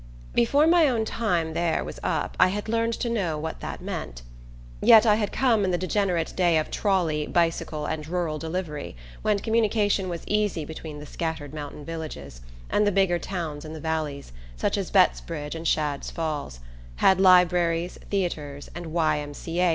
Before 0.33 0.65
my 0.65 0.87
own 0.89 1.05
time 1.05 1.53
there 1.53 1.83
was 1.83 1.99
up 2.01 2.35
I 2.39 2.47
had 2.47 2.67
learned 2.67 2.93
to 2.93 3.07
know 3.07 3.37
what 3.37 3.59
that 3.59 3.81
meant. 3.83 4.23
Yet 4.81 5.05
I 5.05 5.13
had 5.13 5.31
come 5.31 5.63
in 5.63 5.69
the 5.69 5.77
degenerate 5.77 6.33
day 6.35 6.57
of 6.57 6.71
trolley, 6.71 7.27
bicycle 7.27 7.85
and 7.85 8.07
rural 8.07 8.39
delivery, 8.39 8.95
when 9.21 9.37
communication 9.37 10.09
was 10.09 10.23
easy 10.25 10.65
between 10.65 10.97
the 10.97 11.05
scattered 11.05 11.53
mountain 11.53 11.85
villages, 11.85 12.41
and 12.67 12.87
the 12.87 12.91
bigger 12.91 13.19
towns 13.19 13.63
in 13.63 13.73
the 13.73 13.79
valleys, 13.79 14.33
such 14.57 14.75
as 14.75 14.89
Bettsbridge 14.89 15.53
and 15.53 15.67
Shadd's 15.67 16.09
Falls, 16.09 16.61
had 16.95 17.21
libraries, 17.21 17.99
theatres 18.09 18.71
and 18.73 18.87
Y. 18.87 19.19
M. 19.19 19.35
C. 19.35 19.59
A. 19.61 19.69